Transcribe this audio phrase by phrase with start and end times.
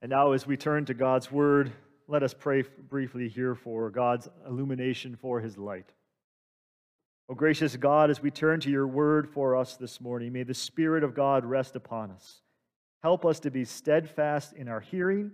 [0.00, 1.72] And now, as we turn to God's word,
[2.06, 5.90] let us pray briefly here for God's illumination for his light.
[7.28, 10.54] O gracious God, as we turn to your word for us this morning, may the
[10.54, 12.42] Spirit of God rest upon us.
[13.02, 15.32] Help us to be steadfast in our hearing,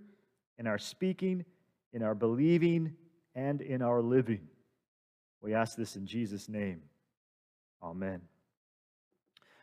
[0.58, 1.44] in our speaking,
[1.92, 2.94] in our believing,
[3.34, 4.48] and in our living.
[5.42, 6.80] We ask this in Jesus' name.
[7.82, 8.22] Amen.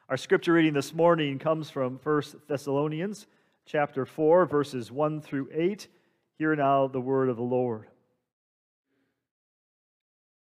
[0.07, 3.25] Our scripture reading this morning comes from 1 Thessalonians
[3.65, 5.87] chapter 4 verses 1 through 8.
[6.37, 7.87] Hear now the word of the Lord.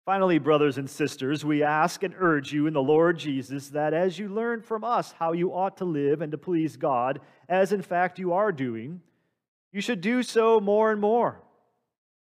[0.05, 4.19] Finally, brothers and sisters, we ask and urge you in the Lord Jesus that as
[4.19, 7.83] you learn from us how you ought to live and to please God, as in
[7.83, 9.03] fact you are doing,
[9.71, 11.43] you should do so more and more.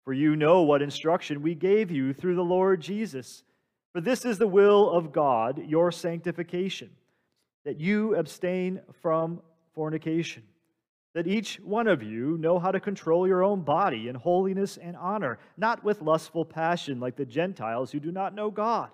[0.04, 3.44] For you know what instruction we gave you through the Lord Jesus.
[3.92, 6.90] For this is the will of God, your sanctification
[7.64, 9.40] that you abstain from
[9.74, 10.42] fornication,
[11.18, 14.96] that each one of you know how to control your own body in holiness and
[14.96, 18.88] honor, not with lustful passion like the Gentiles who do not know God,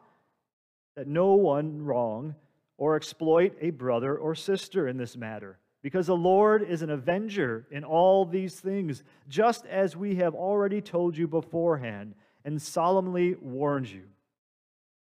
[0.97, 2.35] that no one wrong
[2.79, 5.59] or exploit a brother or sister in this matter.
[5.83, 10.81] Because the Lord is an avenger in all these things, just as we have already
[10.81, 14.05] told you beforehand and solemnly warned you.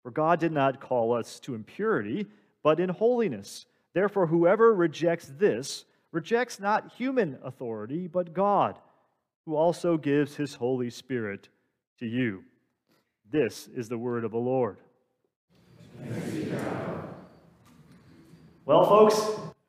[0.03, 2.27] For God did not call us to impurity
[2.63, 3.67] but in holiness.
[3.93, 8.79] Therefore, whoever rejects this rejects not human authority, but God,
[9.47, 11.49] who also gives his Holy Spirit
[11.99, 12.45] to you.
[13.31, 14.79] This is the word of the Lord.
[18.65, 19.21] Well, folks,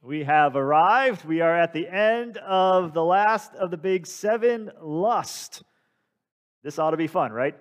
[0.02, 1.26] we have arrived.
[1.26, 5.64] We are at the end of the last of the big seven lust.
[6.62, 7.56] This ought to be fun, right?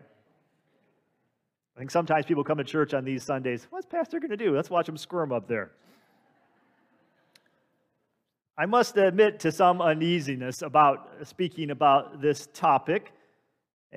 [1.74, 3.66] I think sometimes people come to church on these Sundays.
[3.70, 4.54] What's Pastor going to do?
[4.54, 5.70] Let's watch him squirm up there.
[8.58, 13.12] I must admit to some uneasiness about speaking about this topic.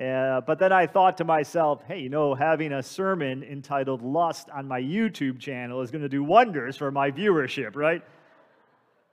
[0.00, 4.48] Uh, but then I thought to myself, hey, you know, having a sermon entitled Lust
[4.50, 8.02] on my YouTube channel is going to do wonders for my viewership, right?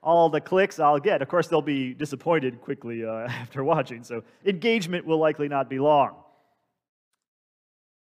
[0.02, 1.20] All the clicks I'll get.
[1.20, 5.78] Of course, they'll be disappointed quickly uh, after watching, so engagement will likely not be
[5.78, 6.16] long.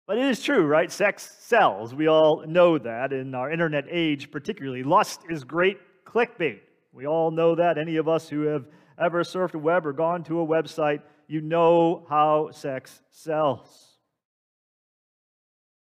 [0.07, 0.91] But it is true, right?
[0.91, 1.93] Sex sells.
[1.93, 4.83] We all know that in our internet age, particularly.
[4.83, 6.59] Lust is great clickbait.
[6.95, 7.77] We all know that.
[7.77, 8.67] Any of us who have
[8.97, 13.97] ever surfed a web or gone to a website, you know how sex sells.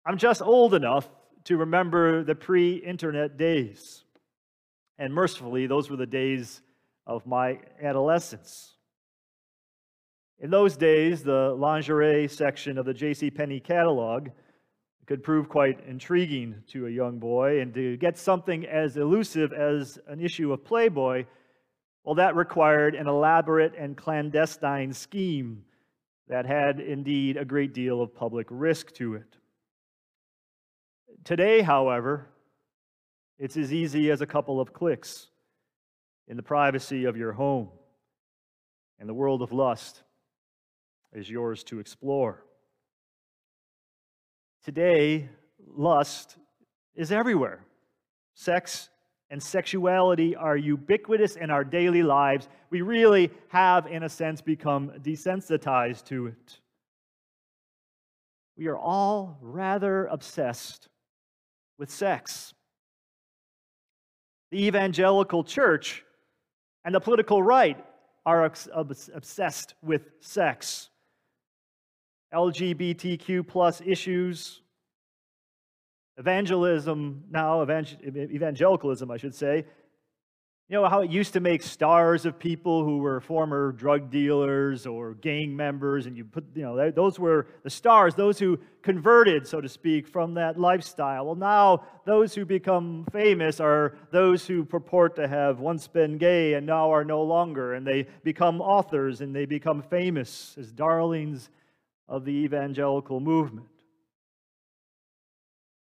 [0.06, 1.09] I'm just old enough
[1.45, 4.03] to remember the pre internet days.
[5.00, 6.61] And mercifully, those were the days
[7.07, 8.75] of my adolescence.
[10.38, 13.31] In those days, the lingerie section of the J.C.
[13.31, 14.29] Penney catalog
[15.11, 19.99] could prove quite intriguing to a young boy, and to get something as elusive as
[20.07, 21.25] an issue of Playboy,
[22.05, 25.66] well, that required an elaborate and clandestine scheme
[26.29, 29.35] that had indeed a great deal of public risk to it.
[31.25, 32.29] Today, however,
[33.38, 35.28] it's as easy as a couple of clicks
[36.29, 37.67] in the privacy of your home.
[38.97, 40.03] And the world of lust
[41.11, 42.45] is yours to explore.
[44.63, 45.27] Today,
[45.75, 46.38] lust
[46.94, 47.66] is everywhere.
[48.35, 48.89] Sex
[49.31, 52.47] and sexuality are ubiquitous in our daily lives.
[52.69, 56.59] We really have, in a sense, become desensitized to it.
[58.55, 60.89] We are all rather obsessed
[61.79, 62.53] with sex.
[64.51, 66.03] The evangelical church
[66.85, 67.83] and the political right
[68.28, 68.45] are
[68.75, 70.91] obsessed with sex.
[72.34, 74.62] LGBTQ plus issues,
[76.18, 79.66] evangelism, now evangelicalism, I should say.
[80.70, 84.88] You know how it used to make stars of people who were former drug dealers
[84.88, 89.46] or gang members, and you put, you know, those were the stars, those who converted,
[89.46, 91.25] so to speak, from that lifestyle.
[91.25, 96.53] Well, now those who become famous are those who purport to have once been gay
[96.53, 101.50] and now are no longer, and they become authors and they become famous as darlings
[102.11, 103.69] of the evangelical movement.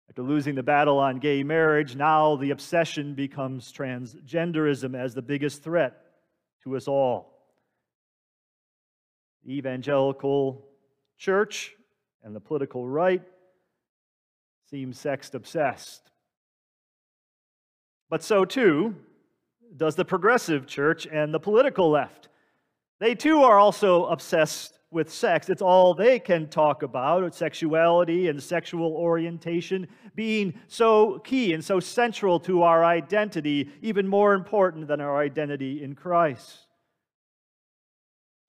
[0.10, 5.64] After losing the battle on gay marriage, now the obsession becomes transgenderism as the biggest
[5.64, 6.02] threat
[6.64, 7.44] to us all.
[9.44, 10.66] The evangelical
[11.18, 11.74] church
[12.24, 13.22] and the political right
[14.70, 16.10] seem sex obsessed.
[18.10, 18.96] But so too
[19.76, 22.30] does the progressive church and the political left.
[23.00, 25.50] They too are also obsessed with sex.
[25.50, 31.80] It's all they can talk about sexuality and sexual orientation being so key and so
[31.80, 36.68] central to our identity, even more important than our identity in Christ.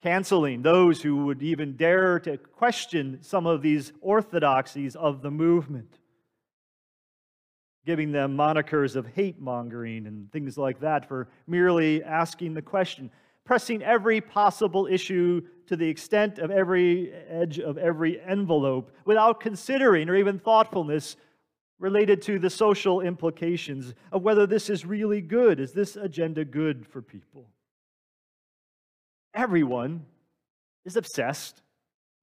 [0.05, 5.99] canceling those who would even dare to question some of these orthodoxies of the movement,
[7.87, 13.11] giving them monikers of hate mongering and things like that for merely asking the question,
[13.45, 20.09] pressing every possible issue to the extent of every edge of every envelope without considering
[20.09, 21.17] or even thoughtfulness
[21.79, 25.61] related to the social implications of whether this is really good.
[25.61, 27.49] Is this agenda good for people?
[29.35, 30.07] Everyone
[30.85, 31.63] is obsessed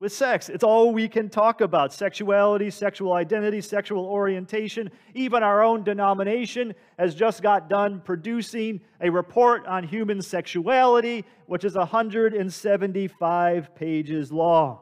[0.01, 0.50] with sex.
[0.50, 4.89] It's all we can talk about sexuality, sexual identity, sexual orientation.
[5.13, 11.63] Even our own denomination has just got done producing a report on human sexuality, which
[11.63, 14.80] is 175 pages long.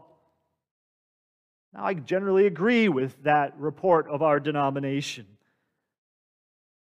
[1.74, 5.28] Now, I generally agree with that report of our denomination.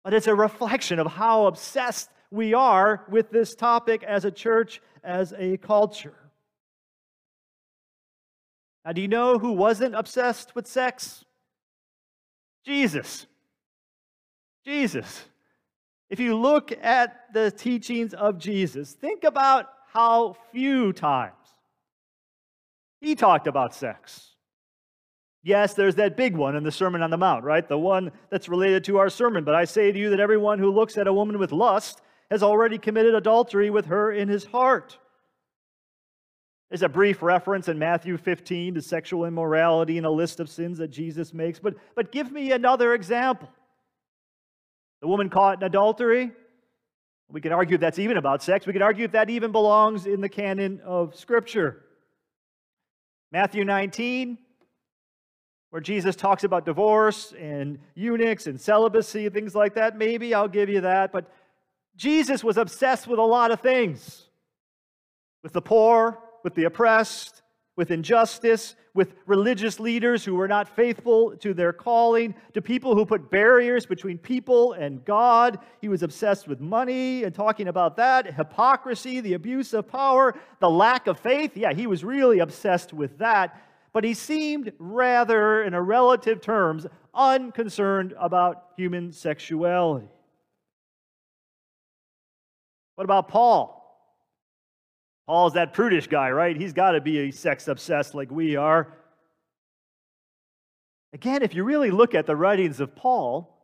[0.04, 4.82] But it's a reflection of how obsessed we are with this topic as a church,
[5.02, 6.25] as a culture.
[8.86, 11.24] Now, do you know who wasn't obsessed with sex?
[12.64, 13.26] Jesus.
[14.64, 15.24] Jesus.
[16.08, 21.34] If you look at the teachings of Jesus, think about how few times
[23.00, 24.34] he talked about sex.
[25.42, 27.68] Yes, there's that big one in the Sermon on the Mount, right?
[27.68, 29.42] The one that's related to our sermon.
[29.42, 32.42] But I say to you that everyone who looks at a woman with lust has
[32.42, 34.98] already committed adultery with her in his heart.
[36.68, 40.78] There's a brief reference in Matthew 15 to sexual immorality and a list of sins
[40.78, 41.58] that Jesus makes.
[41.58, 43.48] But, but give me another example.
[45.00, 46.32] The woman caught in adultery.
[47.30, 48.66] We can argue that's even about sex.
[48.66, 51.84] We can argue if that even belongs in the canon of Scripture.
[53.30, 54.38] Matthew 19,
[55.70, 59.96] where Jesus talks about divorce and eunuchs and celibacy, things like that.
[59.96, 61.12] Maybe I'll give you that.
[61.12, 61.30] But
[61.96, 64.24] Jesus was obsessed with a lot of things
[65.42, 67.42] with the poor, with the oppressed,
[67.76, 73.04] with injustice, with religious leaders who were not faithful to their calling, to people who
[73.04, 75.58] put barriers between people and God.
[75.82, 80.70] He was obsessed with money and talking about that, hypocrisy, the abuse of power, the
[80.70, 81.56] lack of faith.
[81.56, 83.60] Yeah, he was really obsessed with that
[83.96, 90.06] but he seemed rather, in a relative terms, unconcerned about human sexuality.
[92.96, 93.75] What about Paul?
[95.26, 96.56] Paul's that prudish guy, right?
[96.56, 98.93] He's got to be sex obsessed like we are.
[101.12, 103.55] Again, if you really look at the writings of Paul,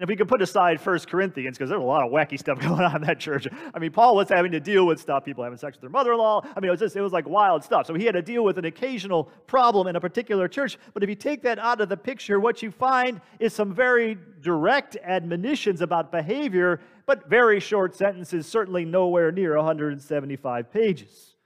[0.00, 2.80] if we could put aside First Corinthians, because there's a lot of wacky stuff going
[2.80, 3.46] on in that church.
[3.72, 6.42] I mean, Paul was having to deal with stuff, people having sex with their mother-in-law.
[6.56, 7.86] I mean, it was just, it was like wild stuff.
[7.86, 10.78] So he had to deal with an occasional problem in a particular church.
[10.94, 14.18] But if you take that out of the picture, what you find is some very
[14.40, 21.36] direct admonitions about behavior, but very short sentences, certainly nowhere near 175 pages.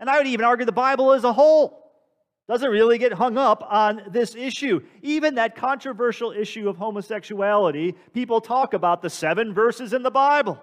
[0.00, 1.85] And I would even argue the Bible as a whole
[2.48, 4.80] doesn't really get hung up on this issue.
[5.02, 10.62] Even that controversial issue of homosexuality, people talk about the seven verses in the Bible.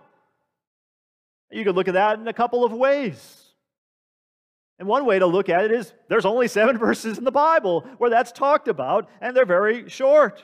[1.52, 3.44] You could look at that in a couple of ways.
[4.80, 7.82] And one way to look at it is there's only seven verses in the Bible
[7.98, 10.44] where that's talked about, and they're very short.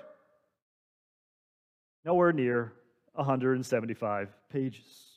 [2.06, 2.74] Nowhere near
[3.13, 5.08] 175 pages.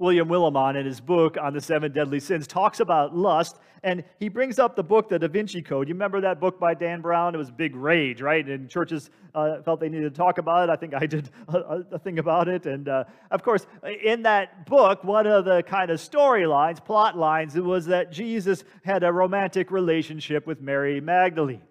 [0.00, 4.30] William Willimon, in his book on the seven deadly sins, talks about lust, and he
[4.30, 5.88] brings up the book, The Da Vinci Code.
[5.88, 7.34] You remember that book by Dan Brown?
[7.34, 8.46] It was big rage, right?
[8.46, 10.72] And churches uh, felt they needed to talk about it.
[10.72, 12.64] I think I did a, a thing about it.
[12.64, 13.66] And uh, of course,
[14.02, 19.04] in that book, one of the kind of storylines, plot lines, was that Jesus had
[19.04, 21.62] a romantic relationship with Mary Magdalene.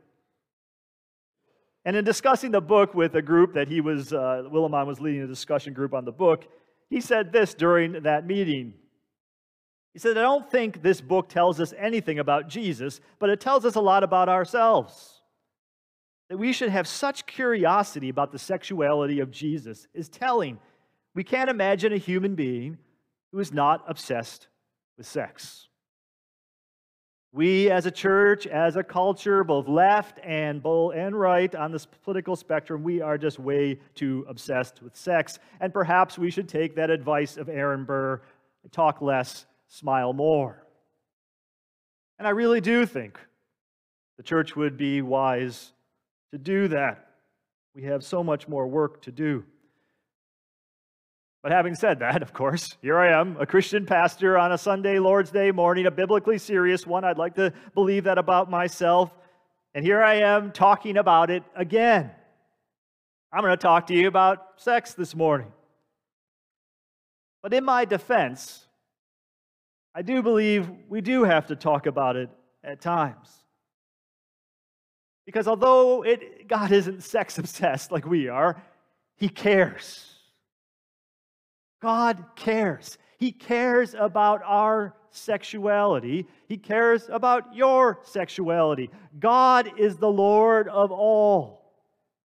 [1.86, 5.24] And in discussing the book with a group that he was, uh, Willimon was leading
[5.24, 6.45] a discussion group on the book,
[6.89, 8.74] he said this during that meeting.
[9.93, 13.65] He said, I don't think this book tells us anything about Jesus, but it tells
[13.65, 15.22] us a lot about ourselves.
[16.29, 20.60] That we should have such curiosity about the sexuality of Jesus is telling.
[21.15, 22.77] We can't imagine a human being
[23.31, 24.48] who is not obsessed
[24.98, 25.68] with sex.
[27.31, 31.86] We as a church, as a culture, both left and both and right on this
[31.86, 35.38] political spectrum, we are just way too obsessed with sex.
[35.59, 38.21] And perhaps we should take that advice of Aaron Burr,
[38.71, 40.65] talk less, smile more.
[42.17, 43.19] And I really do think
[44.17, 45.71] the church would be wise
[46.31, 47.12] to do that.
[47.75, 49.45] We have so much more work to do.
[51.41, 55.00] But having said that, of course, here I am, a Christian pastor on a Sunday,
[55.00, 57.05] Lord's Day morning, a biblically serious one.
[57.05, 59.10] I'd like to believe that about myself.
[59.74, 62.12] And here I am talking about it again.
[63.31, 65.51] I'm going to talk to you about sex this morning.
[67.41, 68.65] But in my defense,
[69.96, 72.29] I do believe we do have to talk about it
[72.65, 73.29] at times.
[75.25, 78.62] Because although it, God isn't sex obsessed like we are,
[79.15, 80.09] He cares.
[81.81, 82.98] God cares.
[83.17, 86.27] He cares about our sexuality.
[86.48, 88.89] He cares about your sexuality.
[89.19, 91.74] God is the Lord of all,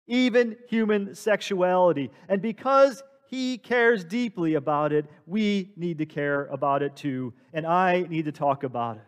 [0.08, 2.12] even human sexuality.
[2.28, 7.34] And because He cares deeply about it, we need to care about it too.
[7.54, 9.04] And I need to talk about it.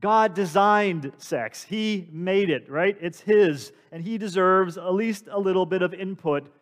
[0.00, 1.62] God designed sex.
[1.62, 2.96] He made it, right?
[3.00, 6.52] It's His, and He deserves at least a little bit of input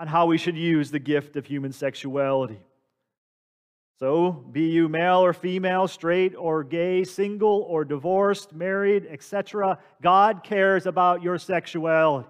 [0.00, 2.58] on how we should use the gift of human sexuality.
[3.98, 10.42] So, be you male or female, straight or gay, single or divorced, married, etc., God
[10.42, 12.26] cares about your sexuality.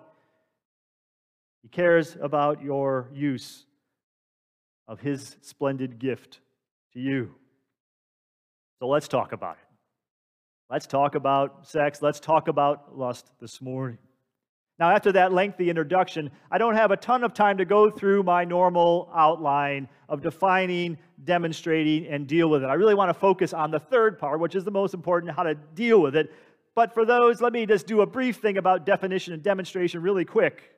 [1.63, 3.67] He cares about your use
[4.89, 6.41] of His splendid gift
[6.95, 7.37] to you.
[8.81, 9.69] So, let's talk about it.
[10.69, 12.03] Let's talk about sex.
[12.03, 13.99] Let's talk about lust this morning.
[14.81, 18.23] Now, after that lengthy introduction, I don't have a ton of time to go through
[18.23, 22.67] my normal outline of defining, demonstrating, and deal with it.
[22.67, 25.43] I really want to focus on the third part, which is the most important how
[25.43, 26.33] to deal with it.
[26.75, 30.25] But for those, let me just do a brief thing about definition and demonstration really
[30.25, 30.75] quick.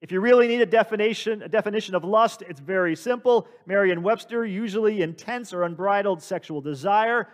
[0.00, 3.46] If you really need a definition, a definition of lust, it's very simple.
[3.66, 7.28] Merriam-Webster, usually intense or unbridled sexual desire.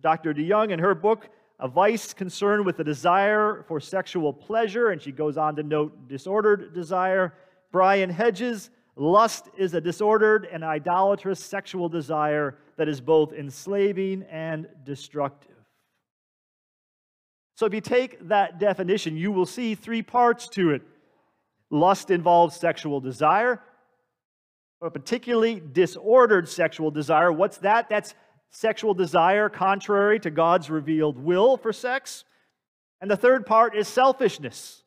[0.00, 0.32] Dr.
[0.32, 5.10] DeYoung, in her book, A Vice Concerned with the Desire for Sexual Pleasure, and she
[5.10, 7.32] goes on to note disordered desire.
[7.72, 14.68] Brian Hedges, lust is a disordered and idolatrous sexual desire that is both enslaving and
[14.84, 15.56] destructive.
[17.56, 20.82] So, if you take that definition, you will see three parts to it.
[21.70, 23.62] Lust involves sexual desire,
[24.82, 27.32] a particularly disordered sexual desire.
[27.32, 27.88] What's that?
[27.88, 28.14] That's
[28.50, 32.24] sexual desire contrary to God's revealed will for sex.
[33.00, 34.82] And the third part is selfishness.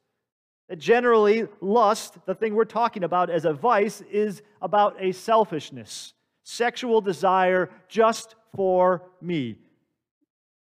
[0.67, 6.13] That generally, lust, the thing we're talking about as a vice, is about a selfishness,
[6.43, 9.57] sexual desire just for me.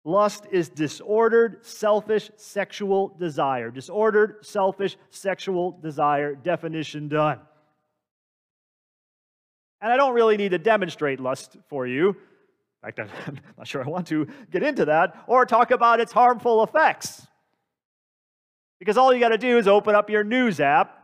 [0.05, 3.71] Lust is disordered, selfish sexual desire.
[3.71, 6.35] Disordered, selfish sexual desire.
[6.35, 7.39] Definition done.
[9.81, 12.17] And I don't really need to demonstrate lust for you.
[12.85, 16.13] In fact, I'm not sure I want to get into that, or talk about its
[16.13, 17.27] harmful effects.
[18.79, 20.99] Because all you got to do is open up your news app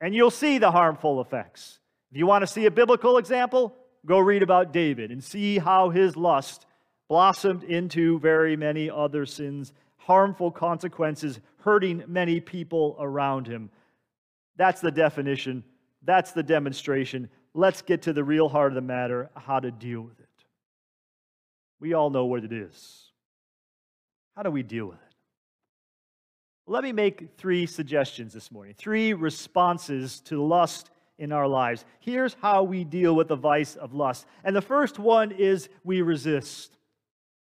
[0.00, 1.78] and you'll see the harmful effects.
[2.10, 5.88] If you want to see a biblical example, go read about David and see how
[5.88, 6.66] his lust
[7.08, 13.70] blossomed into very many other sins, harmful consequences, hurting many people around him.
[14.56, 15.64] That's the definition.
[16.02, 17.30] That's the demonstration.
[17.54, 20.23] Let's get to the real heart of the matter how to deal with it.
[21.84, 23.10] We all know what it is.
[24.34, 25.14] How do we deal with it?
[26.66, 30.88] Let me make three suggestions this morning, three responses to lust
[31.18, 31.84] in our lives.
[32.00, 34.24] Here's how we deal with the vice of lust.
[34.44, 36.74] And the first one is we resist.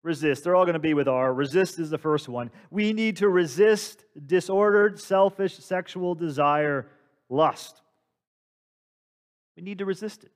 [0.03, 0.43] Resist.
[0.43, 1.33] They're all going to be with R.
[1.33, 2.51] Resist is the first one.
[2.73, 6.89] We need to resist disordered, selfish, sexual desire,
[7.29, 7.81] lust.
[9.57, 10.33] We need to resist it.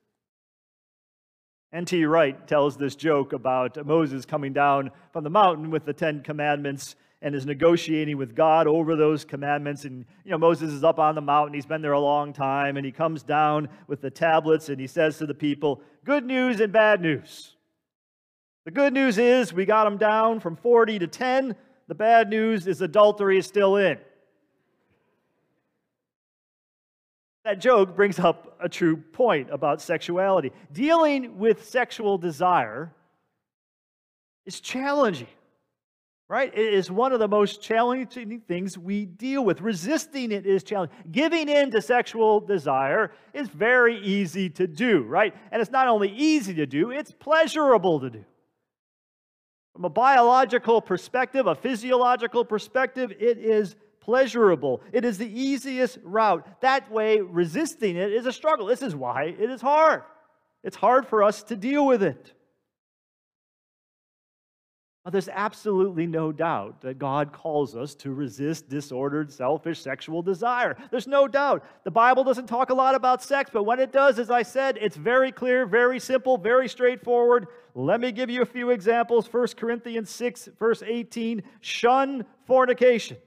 [1.73, 2.03] N.T.
[2.03, 6.95] Wright tells this joke about Moses coming down from the mountain with the Ten Commandments
[7.21, 9.85] and is negotiating with God over those commandments.
[9.85, 11.53] And, you know, Moses is up on the mountain.
[11.53, 12.75] He's been there a long time.
[12.77, 16.59] And he comes down with the tablets and he says to the people, Good news
[16.59, 17.55] and bad news.
[18.65, 21.55] The good news is we got them down from 40 to 10.
[21.87, 23.97] The bad news is adultery is still in.
[27.43, 30.51] That joke brings up a true point about sexuality.
[30.71, 32.93] Dealing with sexual desire
[34.45, 35.27] is challenging,
[36.29, 36.55] right?
[36.55, 39.59] It is one of the most challenging things we deal with.
[39.61, 40.95] Resisting it is challenging.
[41.11, 45.35] Giving in to sexual desire is very easy to do, right?
[45.51, 48.23] And it's not only easy to do, it's pleasurable to do.
[49.73, 54.81] From a biological perspective, a physiological perspective, it is pleasurable.
[54.91, 56.45] It is the easiest route.
[56.61, 58.65] That way, resisting it is a struggle.
[58.65, 60.03] This is why it is hard.
[60.63, 62.33] It's hard for us to deal with it.
[65.03, 70.77] But there's absolutely no doubt that God calls us to resist disordered, selfish sexual desire.
[70.91, 71.65] There's no doubt.
[71.83, 74.77] The Bible doesn't talk a lot about sex, but when it does, as I said,
[74.79, 77.47] it's very clear, very simple, very straightforward.
[77.73, 79.31] Let me give you a few examples.
[79.31, 83.17] 1 Corinthians 6, verse 18 shun fornication.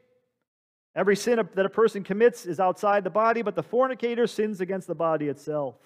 [0.97, 4.87] Every sin that a person commits is outside the body, but the fornicator sins against
[4.87, 5.77] the body itself.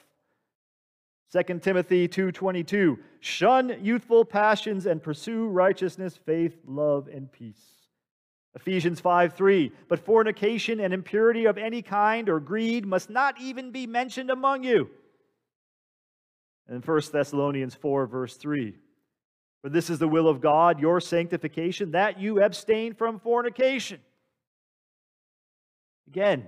[1.32, 7.78] 2 Timothy 2:22 Shun youthful passions and pursue righteousness, faith, love and peace.
[8.54, 13.86] Ephesians 5:3 But fornication and impurity of any kind or greed must not even be
[13.86, 14.90] mentioned among you.
[16.66, 18.74] And 1 Thessalonians 4 verse 3
[19.62, 24.00] For this is the will of God, your sanctification, that you abstain from fornication.
[26.08, 26.46] Again,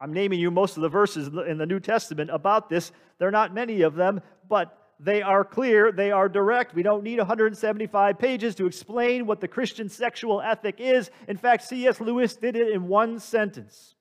[0.00, 2.90] I'm naming you most of the verses in the New Testament about this.
[3.18, 6.74] There are not many of them, but they are clear, they are direct.
[6.74, 11.12] We don't need 175 pages to explain what the Christian sexual ethic is.
[11.28, 12.00] In fact, C.S.
[12.00, 13.94] Lewis did it in one sentence.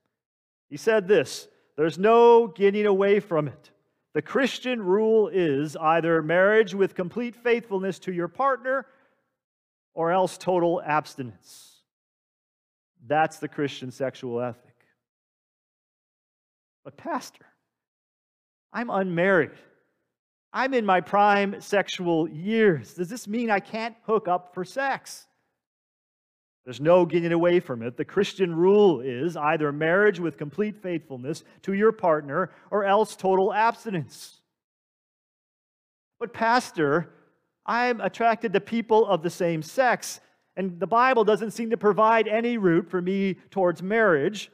[0.68, 3.70] He said this There's no getting away from it.
[4.14, 8.88] The Christian rule is either marriage with complete faithfulness to your partner
[9.94, 11.79] or else total abstinence.
[13.08, 14.76] That's the Christian sexual ethic.
[16.84, 17.46] But, Pastor,
[18.72, 19.52] I'm unmarried.
[20.52, 22.94] I'm in my prime sexual years.
[22.96, 25.28] Does this mean I can't hook up for sex?
[26.66, 27.98] There's no getting away from it.
[27.98, 33.54] The Christian rule is either marriage with complete faithfulness to your partner or else total
[33.54, 34.42] abstinence.
[36.20, 37.12] But, Pastor,
[37.66, 40.20] I'm attracted to people of the same sex,
[40.60, 44.52] and the Bible doesn't seem to provide any route for me towards marriage.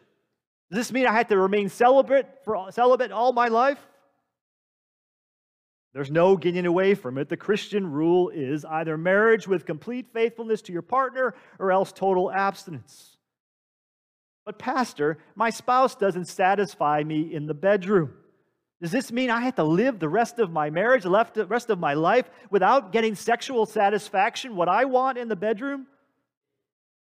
[0.70, 3.80] Does this mean I have to remain celibate for celibate all my life?
[5.96, 7.28] There's no getting away from it.
[7.28, 12.32] The Christian rule is either marriage with complete faithfulness to your partner or else total
[12.32, 13.18] abstinence.
[14.46, 18.14] But, Pastor, my spouse doesn't satisfy me in the bedroom.
[18.80, 21.80] Does this mean I have to live the rest of my marriage, the rest of
[21.80, 25.88] my life, without getting sexual satisfaction, what I want in the bedroom?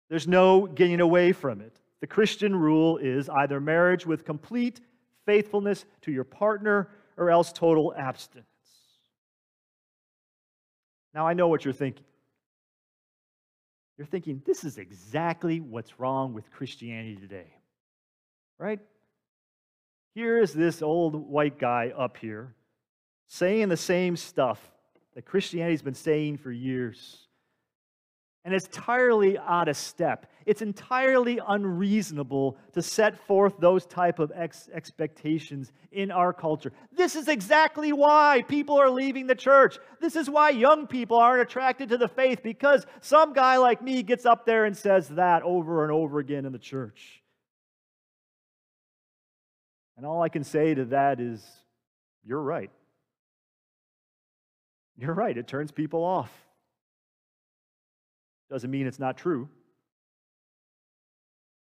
[0.08, 1.80] There's no getting away from it.
[2.00, 4.80] The Christian rule is either marriage with complete
[5.24, 8.46] faithfulness to your partner or else total abstinence.
[11.14, 12.04] Now, I know what you're thinking.
[13.96, 17.46] You're thinking, this is exactly what's wrong with Christianity today.
[18.58, 18.80] Right?
[20.14, 22.54] Here is this old white guy up here
[23.26, 24.60] saying the same stuff
[25.14, 27.25] that Christianity's been saying for years
[28.46, 30.30] and it's entirely out of step.
[30.46, 36.72] It's entirely unreasonable to set forth those type of ex- expectations in our culture.
[36.92, 39.80] This is exactly why people are leaving the church.
[40.00, 44.04] This is why young people aren't attracted to the faith because some guy like me
[44.04, 47.24] gets up there and says that over and over again in the church.
[49.96, 51.44] And all I can say to that is,
[52.24, 52.70] you're right.
[54.96, 55.36] You're right.
[55.36, 56.45] It turns people off.
[58.50, 59.48] Doesn't mean it's not true,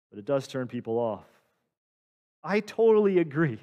[0.09, 1.25] but it does turn people off.
[2.43, 3.59] I totally agree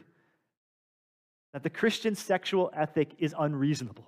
[1.52, 4.06] that the Christian sexual ethic is unreasonable.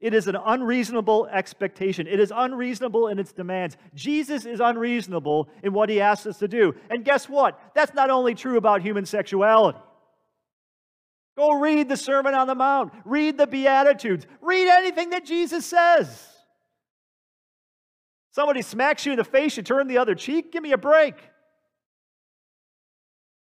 [0.00, 2.08] It is an unreasonable expectation.
[2.08, 3.76] It is unreasonable in its demands.
[3.94, 6.74] Jesus is unreasonable in what he asks us to do.
[6.90, 7.58] And guess what?
[7.74, 9.78] That's not only true about human sexuality.
[11.36, 16.31] Go read the Sermon on the Mount, read the Beatitudes, read anything that Jesus says.
[18.32, 20.52] Somebody smacks you in the face, you turn the other cheek?
[20.52, 21.14] Give me a break.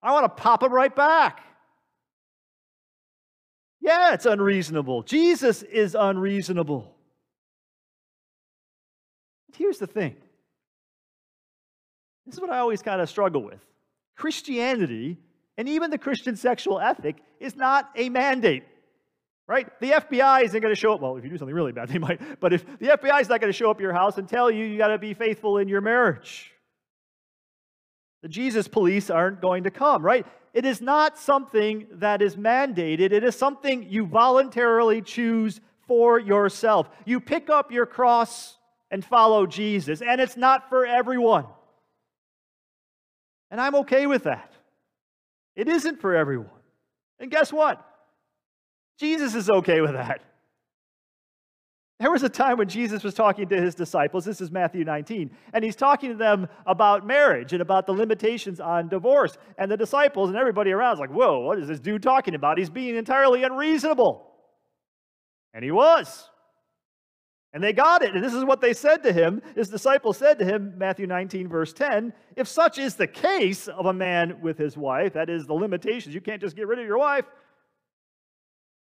[0.02, 1.42] I want to pop them right back.
[3.82, 5.02] Yeah, it's unreasonable.
[5.02, 6.94] Jesus is unreasonable.
[9.56, 10.16] Here's the thing
[12.24, 13.60] this is what I always kind of struggle with
[14.16, 15.18] Christianity,
[15.58, 18.64] and even the Christian sexual ethic, is not a mandate
[19.50, 19.68] right?
[19.80, 21.00] The FBI isn't going to show up.
[21.00, 22.38] Well, if you do something really bad, they might.
[22.38, 24.64] But if the FBI is not going to show up your house and tell you
[24.64, 26.52] you got to be faithful in your marriage,
[28.22, 30.24] the Jesus police aren't going to come, right?
[30.54, 33.10] It is not something that is mandated.
[33.10, 36.88] It is something you voluntarily choose for yourself.
[37.04, 38.56] You pick up your cross
[38.92, 41.46] and follow Jesus, and it's not for everyone.
[43.50, 44.52] And I'm okay with that.
[45.56, 46.50] It isn't for everyone.
[47.18, 47.84] And guess what?
[49.00, 50.20] Jesus is okay with that.
[52.00, 54.24] There was a time when Jesus was talking to his disciples.
[54.26, 55.30] This is Matthew 19.
[55.54, 59.36] And he's talking to them about marriage and about the limitations on divorce.
[59.58, 62.58] And the disciples and everybody around is like, whoa, what is this dude talking about?
[62.58, 64.30] He's being entirely unreasonable.
[65.54, 66.28] And he was.
[67.52, 68.14] And they got it.
[68.14, 69.42] And this is what they said to him.
[69.56, 73.86] His disciples said to him, Matthew 19, verse 10, if such is the case of
[73.86, 76.86] a man with his wife, that is the limitations, you can't just get rid of
[76.86, 77.39] your wife, if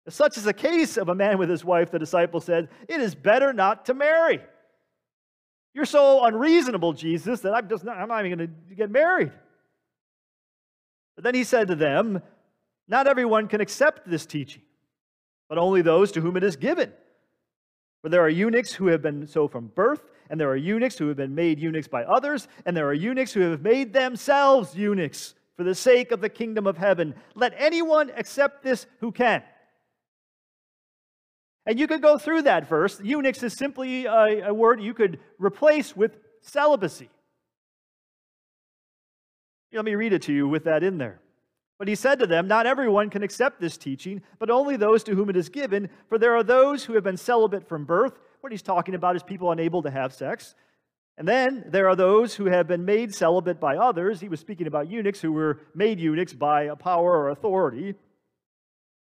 [0.09, 3.15] such is the case of a man with his wife, the disciple said, it is
[3.15, 4.41] better not to marry.
[5.73, 9.31] You're so unreasonable, Jesus, that I'm just not, I'm not even going to get married.
[11.15, 12.21] But then he said to them,
[12.87, 14.61] Not everyone can accept this teaching.
[15.47, 16.93] but only those to whom it is given.
[18.01, 21.07] For there are eunuchs who have been so from birth, and there are eunuchs who
[21.07, 25.33] have been made eunuchs by others, and there are eunuchs who have made themselves eunuchs
[25.57, 27.13] for the sake of the kingdom of heaven.
[27.35, 29.43] Let anyone accept this who can.
[31.65, 32.99] And you could go through that verse.
[33.01, 37.09] Eunuchs is simply a, a word you could replace with celibacy.
[39.71, 41.21] Let me read it to you with that in there.
[41.77, 45.15] But he said to them, Not everyone can accept this teaching, but only those to
[45.15, 48.19] whom it is given, for there are those who have been celibate from birth.
[48.41, 50.55] What he's talking about is people unable to have sex.
[51.17, 54.21] And then there are those who have been made celibate by others.
[54.21, 57.95] He was speaking about eunuchs who were made eunuchs by a power or authority.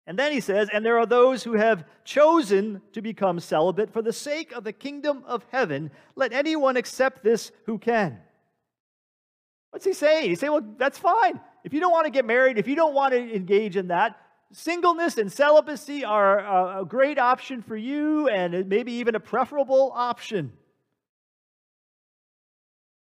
[0.07, 4.03] And then he says, and there are those who have chosen to become celibate for
[4.03, 5.91] the sake of the kingdom of heaven.
[6.15, 8.19] Let anyone accept this who can.
[9.71, 10.29] What's he saying?
[10.29, 11.41] He's saying, well, that's fine.
[11.65, 14.17] If you don't want to get married, if you don't want to engage in that,
[14.53, 20.53] singleness and celibacy are a great option for you and maybe even a preferable option.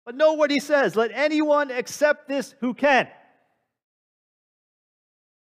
[0.05, 3.09] But know what he says let anyone accept this who can.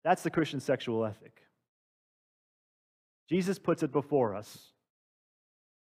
[0.04, 1.47] That's the Christian sexual ethic.
[3.30, 4.72] Jesus puts it before us.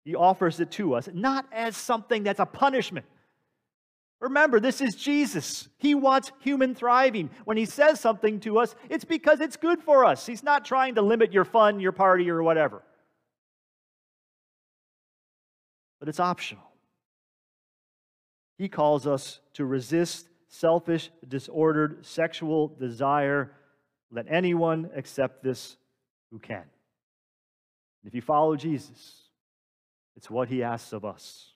[0.03, 3.05] He offers it to us, not as something that's a punishment.
[4.19, 5.67] Remember, this is Jesus.
[5.77, 7.29] He wants human thriving.
[7.43, 10.25] When he says something to us, it's because it's good for us.
[10.25, 12.81] He's not trying to limit your fun, your party, or whatever.
[15.99, 16.63] But it's optional.
[18.57, 23.51] He calls us to resist selfish, disordered sexual desire.
[24.11, 25.75] Let anyone accept this
[26.31, 26.63] who can.
[28.05, 29.23] If you follow Jesus,
[30.15, 31.49] it's what he asks of us.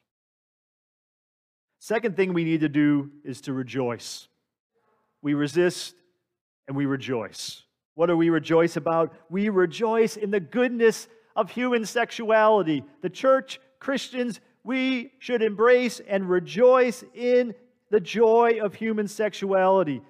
[1.80, 4.28] Second thing we need to do is to rejoice.
[5.22, 5.96] We resist
[6.68, 7.64] and we rejoice.
[7.96, 9.14] What do we rejoice about?
[9.30, 12.84] We rejoice in the goodness of human sexuality.
[13.02, 17.54] The church, Christians, we should embrace and rejoice in
[17.92, 20.02] the joy of human sexuality.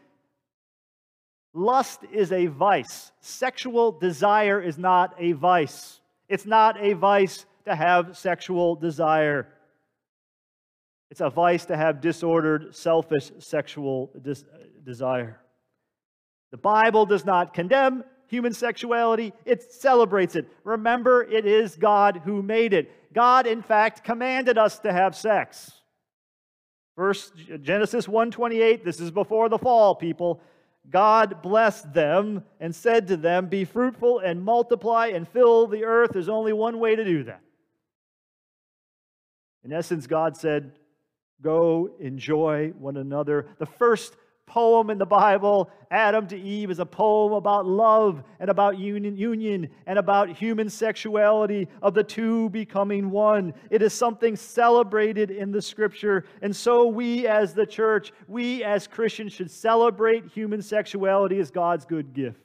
[1.54, 3.12] Lust is a vice.
[3.22, 5.99] Sexual desire is not a vice.
[6.30, 9.48] It's not a vice to have sexual desire.
[11.12, 14.46] It's a vice to have disordered, selfish sexual des-
[14.84, 15.40] desire.
[16.52, 20.48] The Bible does not condemn human sexuality, it celebrates it.
[20.64, 22.92] Remember, it is God who made it.
[23.12, 25.72] God, in fact, commanded us to have sex.
[26.96, 30.42] First Genesis 1:28, this is before the fall, people.
[30.88, 36.12] God blessed them and said to them, Be fruitful and multiply and fill the earth.
[36.14, 37.42] There's only one way to do that.
[39.64, 40.72] In essence, God said,
[41.42, 43.48] Go enjoy one another.
[43.60, 44.16] The first
[44.50, 49.70] poem in the Bible, Adam to Eve, is a poem about love and about union,
[49.86, 53.54] and about human sexuality, of the two becoming one.
[53.70, 56.26] It is something celebrated in the scripture.
[56.42, 61.86] And so we as the church, we as Christians should celebrate human sexuality as God's
[61.86, 62.42] good gift.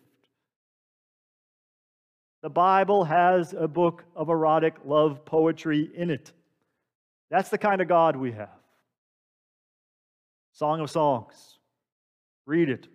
[2.42, 6.30] The Bible has a book of erotic love poetry in it.
[7.30, 8.50] That's the kind of God we have.
[10.52, 11.53] Song of Songs.
[12.46, 12.88] Read it.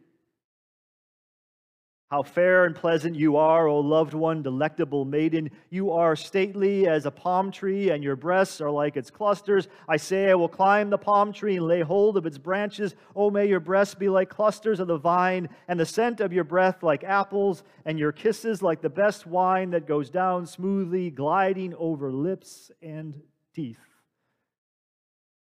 [2.12, 5.52] How fair and pleasant you are, O loved one, delectable maiden.
[5.70, 9.68] You are stately as a palm tree, and your breasts are like its clusters.
[9.88, 12.96] I say, I will climb the palm tree and lay hold of its branches.
[13.16, 16.44] O may your breasts be like clusters of the vine, and the scent of your
[16.44, 21.76] breath like apples, and your kisses like the best wine that goes down smoothly, gliding
[21.76, 23.22] over lips and
[23.54, 23.89] teeth.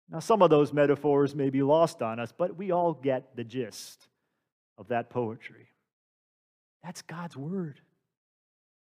[0.10, 3.44] Now, some of those metaphors may be lost on us, but we all get the
[3.44, 4.08] gist
[4.78, 5.68] of that poetry.
[6.84, 7.80] That's God's word.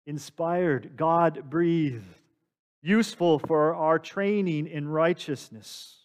[0.06, 2.06] Inspired, God breathed,
[2.82, 5.96] useful for our training in righteousness.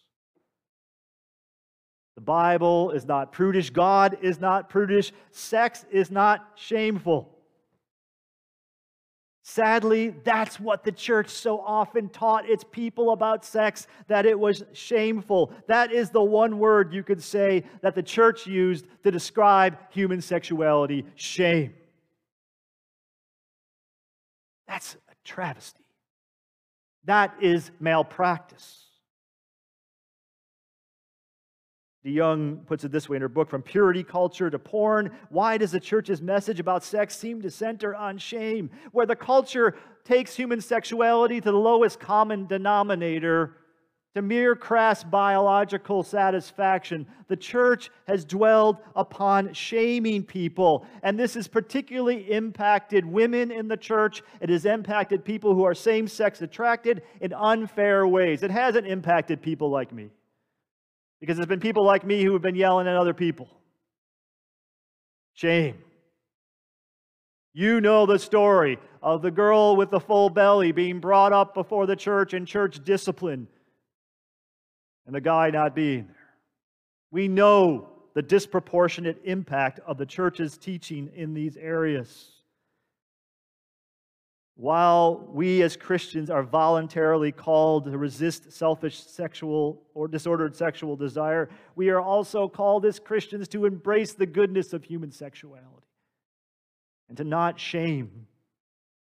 [2.15, 3.69] The Bible is not prudish.
[3.69, 5.11] God is not prudish.
[5.31, 7.34] Sex is not shameful.
[9.47, 14.63] Sadly, that's what the church so often taught its people about sex, that it was
[14.73, 15.53] shameful.
[15.67, 20.19] That is the one word you could say that the church used to describe human
[20.19, 21.75] sexuality shame.
[24.67, 25.85] That's a travesty.
[27.03, 28.84] That is malpractice.
[32.05, 35.09] DeYoung puts it this way in her book From Purity Culture to Porn.
[35.29, 38.69] Why does the church's message about sex seem to center on shame?
[38.91, 43.57] Where the culture takes human sexuality to the lowest common denominator,
[44.13, 47.07] to mere crass biological satisfaction.
[47.27, 53.75] The church has dwelled upon shaming people, and this has particularly impacted women in the
[53.75, 54.21] church.
[54.39, 58.43] It has impacted people who are same sex attracted in unfair ways.
[58.43, 60.11] It hasn't impacted people like me,
[61.19, 63.49] because it's been people like me who have been yelling at other people.
[65.33, 65.75] Shame.
[67.53, 71.85] You know the story of the girl with the full belly being brought up before
[71.85, 73.47] the church in church discipline
[75.05, 76.15] and the guy not being there.
[77.11, 82.31] We know the disproportionate impact of the church's teaching in these areas.
[84.57, 91.49] While we as Christians are voluntarily called to resist selfish sexual or disordered sexual desire,
[91.75, 95.87] we are also called as Christians to embrace the goodness of human sexuality
[97.09, 98.27] and to not shame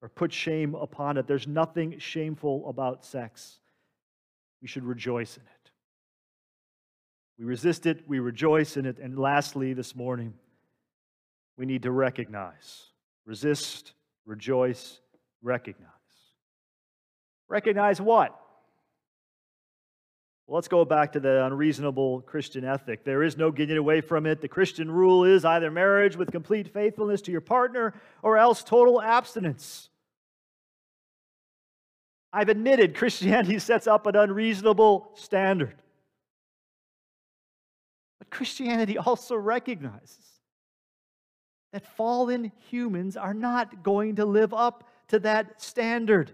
[0.03, 1.25] or put shame upon it.
[1.25, 3.59] There's nothing shameful about sex.
[4.61, 5.71] We should rejoice in it.
[7.39, 8.99] We resist it, we rejoice in it.
[8.99, 10.33] And lastly, this morning,
[11.57, 12.85] we need to recognize
[13.25, 13.93] resist,
[14.25, 14.99] rejoice,
[15.41, 15.89] recognize.
[17.47, 18.39] Recognize what?
[20.47, 23.03] Well, let's go back to the unreasonable Christian ethic.
[23.03, 24.41] There is no getting away from it.
[24.41, 29.01] The Christian rule is either marriage with complete faithfulness to your partner or else total
[29.01, 29.89] abstinence.
[32.33, 35.75] I've admitted Christianity sets up an unreasonable standard.
[38.19, 40.25] But Christianity also recognizes
[41.73, 46.31] that fallen humans are not going to live up to that standard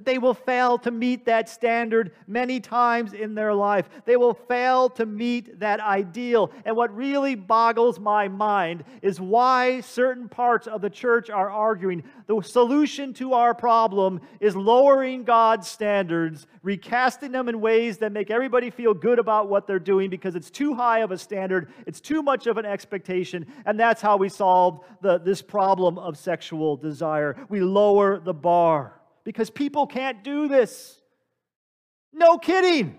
[0.00, 3.90] that they will fail to meet that standard many times in their life.
[4.06, 6.50] They will fail to meet that ideal.
[6.64, 12.02] And what really boggles my mind is why certain parts of the church are arguing
[12.28, 18.30] the solution to our problem is lowering God's standards, recasting them in ways that make
[18.30, 22.00] everybody feel good about what they're doing because it's too high of a standard, it's
[22.00, 26.74] too much of an expectation, and that's how we solve the, this problem of sexual
[26.74, 27.36] desire.
[27.50, 31.00] We lower the bar because people can't do this.
[32.12, 32.98] No kidding.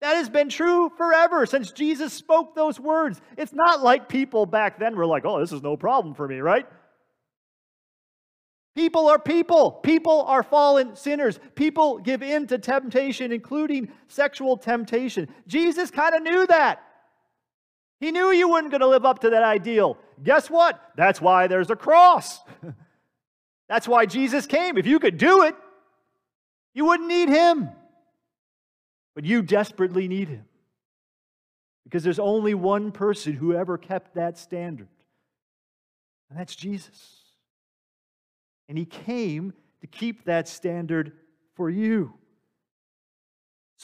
[0.00, 3.20] That has been true forever since Jesus spoke those words.
[3.38, 6.40] It's not like people back then were like, oh, this is no problem for me,
[6.40, 6.66] right?
[8.74, 9.70] People are people.
[9.70, 11.38] People are fallen sinners.
[11.54, 15.28] People give in to temptation, including sexual temptation.
[15.46, 16.82] Jesus kind of knew that.
[18.00, 19.96] He knew you weren't going to live up to that ideal.
[20.22, 20.80] Guess what?
[20.96, 22.40] That's why there's a cross.
[23.68, 24.76] That's why Jesus came.
[24.76, 25.54] If you could do it,
[26.74, 27.70] you wouldn't need him.
[29.14, 30.44] But you desperately need him.
[31.84, 34.88] Because there's only one person who ever kept that standard,
[36.30, 37.20] and that's Jesus.
[38.68, 41.12] And he came to keep that standard
[41.54, 42.14] for you.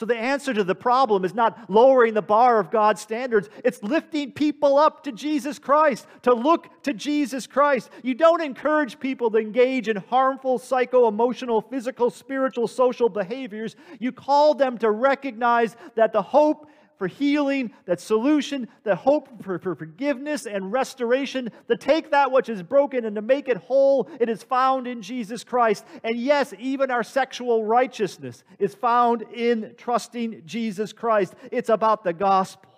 [0.01, 3.83] So, the answer to the problem is not lowering the bar of God's standards, it's
[3.83, 7.91] lifting people up to Jesus Christ, to look to Jesus Christ.
[8.01, 13.75] You don't encourage people to engage in harmful psycho emotional, physical, spiritual, social behaviors.
[13.99, 16.67] You call them to recognize that the hope
[17.01, 22.47] for healing, that solution, that hope for, for forgiveness and restoration, to take that which
[22.47, 25.83] is broken and to make it whole, it is found in Jesus Christ.
[26.03, 31.33] And yes, even our sexual righteousness is found in trusting Jesus Christ.
[31.51, 32.69] It's about the gospel.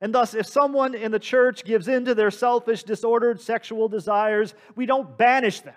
[0.00, 4.54] And thus, if someone in the church gives in to their selfish, disordered sexual desires,
[4.76, 5.74] we don't banish them.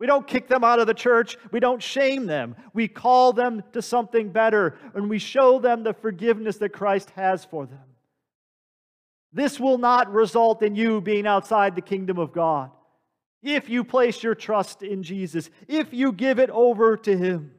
[0.00, 1.36] We don't kick them out of the church.
[1.52, 2.56] We don't shame them.
[2.72, 7.44] We call them to something better and we show them the forgiveness that Christ has
[7.44, 7.78] for them.
[9.32, 12.70] This will not result in you being outside the kingdom of God
[13.42, 17.52] if you place your trust in Jesus, if you give it over to Him.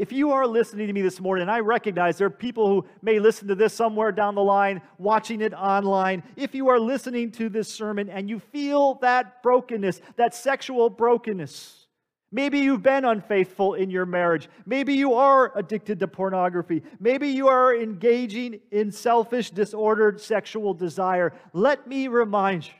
[0.00, 2.86] If you are listening to me this morning, and I recognize there are people who
[3.02, 6.22] may listen to this somewhere down the line, watching it online.
[6.36, 11.86] If you are listening to this sermon and you feel that brokenness, that sexual brokenness,
[12.32, 17.48] maybe you've been unfaithful in your marriage, maybe you are addicted to pornography, maybe you
[17.48, 22.72] are engaging in selfish, disordered sexual desire, let me remind you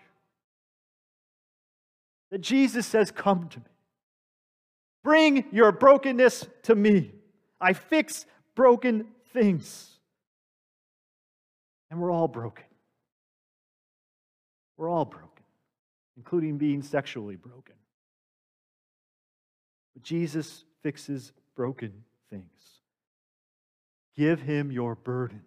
[2.31, 3.65] that Jesus says, Come to me.
[5.03, 7.13] Bring your brokenness to me.
[7.61, 9.89] I fix broken things.
[11.91, 12.65] And we're all broken.
[14.77, 15.45] We're all broken,
[16.17, 17.75] including being sexually broken.
[19.95, 22.47] But Jesus fixes broken things.
[24.17, 25.43] Give him your burden,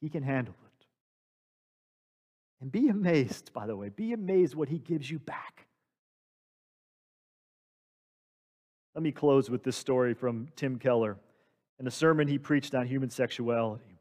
[0.00, 0.86] he can handle it.
[2.60, 5.66] And be amazed, by the way, be amazed what he gives you back.
[8.94, 11.16] Let me close with this story from Tim Keller
[11.80, 13.98] in a sermon he preached on human sexuality.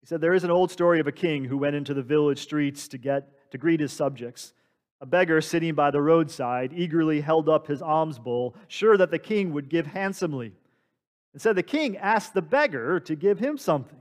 [0.00, 2.38] He said, There is an old story of a king who went into the village
[2.38, 4.52] streets to, get, to greet his subjects.
[5.00, 9.18] A beggar sitting by the roadside eagerly held up his alms bowl, sure that the
[9.18, 10.46] king would give handsomely.
[10.46, 10.54] And
[11.34, 13.98] Instead, the king asked the beggar to give him something.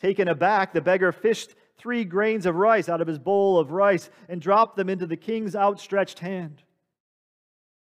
[0.00, 4.10] Taken aback, the beggar fished three grains of rice out of his bowl of rice
[4.28, 6.62] and dropped them into the king's outstretched hand.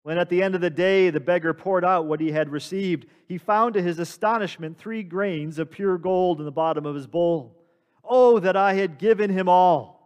[0.04, 3.08] When at the end of the day the beggar poured out what he had received,
[3.28, 7.08] he found to his astonishment three grains of pure gold in the bottom of his
[7.08, 7.58] bowl.
[8.04, 10.04] Oh, that I had given him all!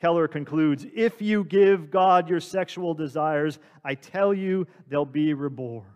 [0.00, 5.86] Keller concludes If you give God your sexual desires, I tell you, they'll be reborn.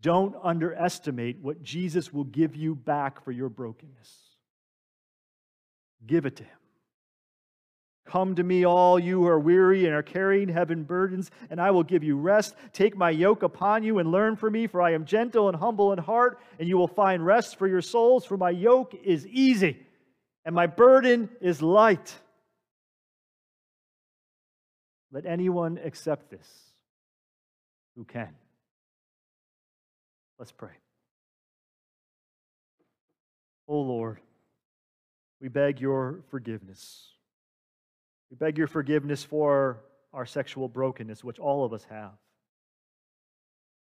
[0.00, 4.10] Don't underestimate what Jesus will give you back for your brokenness.
[6.04, 6.61] Give it to Him.
[8.04, 11.70] Come to me, all you who are weary and are carrying heavy burdens, and I
[11.70, 12.54] will give you rest.
[12.72, 15.92] Take my yoke upon you and learn from me, for I am gentle and humble
[15.92, 18.24] in heart, and you will find rest for your souls.
[18.24, 19.86] For my yoke is easy
[20.44, 22.14] and my burden is light.
[25.10, 26.48] Let anyone accept this
[27.96, 28.30] who can.
[30.38, 30.72] Let's pray.
[33.68, 34.20] O oh Lord,
[35.40, 37.11] we beg your forgiveness.
[38.32, 42.12] We beg your forgiveness for our sexual brokenness, which all of us have.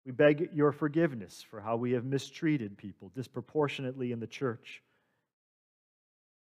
[0.04, 4.82] We beg your forgiveness for how we have mistreated people disproportionately in the church.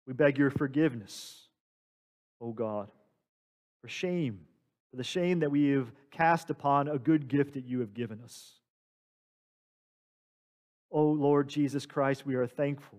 [0.04, 1.46] We beg your forgiveness,
[2.40, 2.88] O oh God,
[3.82, 4.40] for shame,
[4.90, 8.20] for the shame that we have cast upon a good gift that you have given
[8.20, 8.54] us.
[10.90, 12.98] O oh Lord Jesus Christ, we are thankful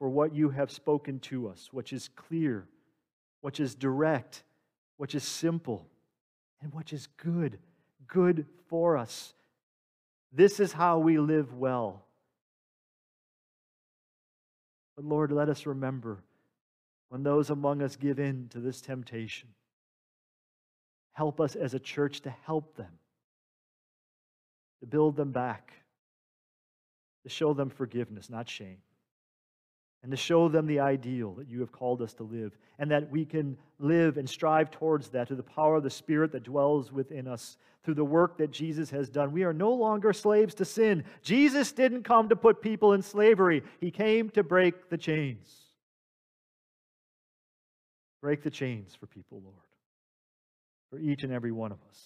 [0.00, 2.66] for what you have spoken to us, which is clear
[3.40, 4.42] which is direct,
[4.96, 5.86] which is simple,
[6.60, 7.58] and which is good,
[8.06, 9.34] good for us.
[10.32, 12.04] This is how we live well.
[14.96, 16.18] But Lord, let us remember
[17.08, 19.48] when those among us give in to this temptation,
[21.12, 22.98] help us as a church to help them,
[24.80, 25.72] to build them back,
[27.24, 28.78] to show them forgiveness, not shame
[30.02, 33.10] and to show them the ideal that you have called us to live, and that
[33.10, 36.90] we can live and strive towards that through the power of the Spirit that dwells
[36.90, 39.32] within us, through the work that Jesus has done.
[39.32, 41.04] We are no longer slaves to sin.
[41.22, 45.56] Jesus didn't come to put people in slavery, He came to break the chains.
[48.22, 49.56] Break the chains for people, Lord,
[50.90, 52.00] for each and every one of us,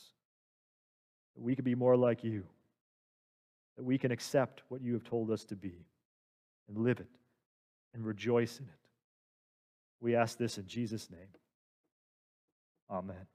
[1.35, 2.45] that we can be more like you,
[3.77, 5.75] that we can accept what you have told us to be
[6.69, 7.09] and live it
[7.95, 8.81] and rejoice in it.
[10.01, 11.29] We ask this in Jesus' name.
[12.91, 13.27] Amen.